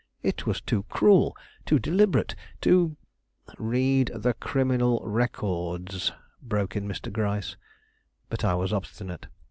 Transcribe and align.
It 0.23 0.47
was 0.47 0.61
too 0.61 0.81
cruel, 0.89 1.37
too 1.63 1.77
deliberate, 1.77 2.33
too" 2.59 2.97
"Read 3.59 4.09
the 4.15 4.33
criminal 4.33 4.99
records," 5.07 6.11
broke 6.41 6.75
in 6.75 6.87
Mr. 6.87 7.13
Gryce. 7.13 7.55
But 8.27 8.43
I 8.43 8.55
was 8.55 8.73
obstinate. 8.73 9.27